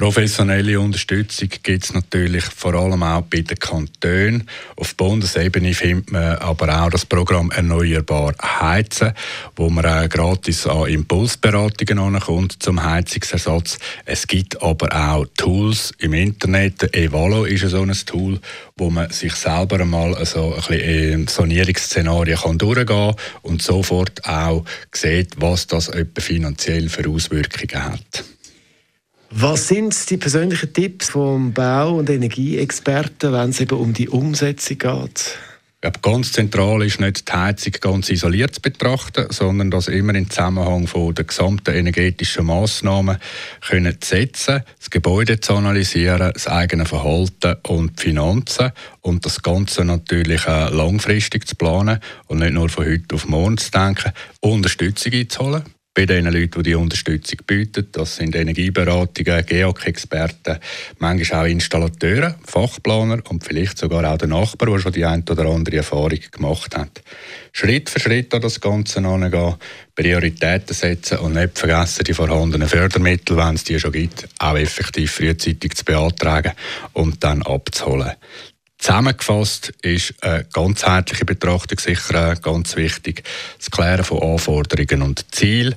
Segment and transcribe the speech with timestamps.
[0.00, 4.48] Professionelle Unterstützung gibt es natürlich vor allem auch bei den Kantonen.
[4.76, 9.12] Auf Bundesebene findet man aber auch das Programm Erneuerbar Heizen,
[9.56, 13.78] wo man auch gratis an Impulsberatungen ankommt zum Heizungsersatz.
[14.06, 16.96] Es gibt aber auch Tools im Internet.
[16.96, 18.40] Evalo ist so ein Tool,
[18.78, 25.34] wo man sich selber einmal so ein Sanierungsszenarien kann durchgehen kann und sofort auch sieht,
[25.36, 28.24] was das finanziell für Auswirkungen hat.
[29.32, 34.78] Was sind die persönlichen Tipps vom Bau- und Energieexperten, wenn es eben um die Umsetzung
[34.78, 35.38] geht?
[35.84, 40.28] Ja, ganz zentral ist nicht die Heizung ganz isoliert zu betrachten, sondern das immer im
[40.28, 43.18] Zusammenhang von der gesamten energetischen Massnahmen
[43.66, 49.42] können zu setzen, das Gebäude zu analysieren, das eigene Verhalten und die Finanzen und das
[49.42, 54.12] Ganze natürlich äh, langfristig zu planen und nicht nur von heute auf morgen zu denken,
[54.40, 55.62] Unterstützung einzuholen
[55.92, 57.88] bei den Leuten, die die Unterstützung bieten.
[57.92, 60.58] Das sind Energieberatungen, GEAC-Experten,
[60.98, 65.46] manchmal auch Installateure, Fachplaner und vielleicht sogar auch der Nachbar, der schon die eine oder
[65.46, 67.02] andere Erfahrung gemacht hat.
[67.52, 69.56] Schritt für Schritt an das Ganze angehen,
[69.96, 75.10] Prioritäten setzen und nicht vergessen, die vorhandenen Fördermittel, wenn es die schon gibt, auch effektiv
[75.10, 76.52] frühzeitig zu beantragen
[76.92, 78.12] und dann abzuholen.
[78.80, 83.24] Zusammengefasst ist eine ganzheitliche Betrachtung sicher ganz wichtig.
[83.58, 85.74] Das Klären von Anforderungen und Zielen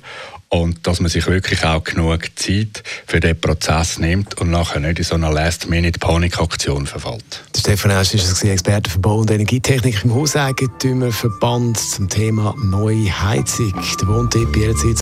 [0.48, 4.98] und dass man sich wirklich auch genug Zeit für den Prozess nimmt und nachher nicht
[4.98, 7.42] in so eine Last-Minute-Panikaktion verfällt.
[7.56, 13.72] Stefan Asch ist Experte für Bau- und Energietechnik im Hauseigentümerverband zum Thema neue Heizung.
[14.00, 15.00] Der Wohntipp jederzeit.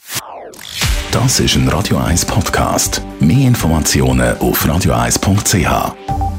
[1.10, 3.02] Das ist ein Radio 1 Podcast.
[3.20, 6.31] Mehr Informationen auf radio1.ch.